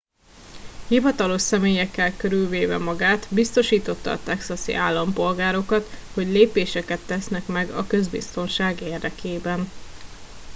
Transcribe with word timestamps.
hivatalos 0.87 1.41
személyekkel 1.41 2.17
körülvéve 2.17 2.77
magát 2.77 3.27
biztosította 3.33 4.11
a 4.11 4.23
texasi 4.23 4.73
állampolgárokat 4.73 5.85
hogy 6.13 6.27
lépéseket 6.27 6.99
tesznek 7.07 7.47
meg 7.47 7.69
a 7.69 7.87
közbiztonság 7.87 8.81
érdekében 8.81 9.69